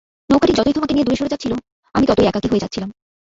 নৌকাটি 0.29 0.53
যতই 0.53 0.73
তোমাকে 0.73 0.93
নিয়ে 0.93 1.05
দূরে 1.05 1.15
সরে 1.15 1.33
যাচ্ছিল, 1.33 1.53
আমি 1.95 2.05
ততই 2.07 2.27
একাকী 2.27 2.47
হয়ে 2.51 2.63
যাচ্ছিলাম। 2.63 2.89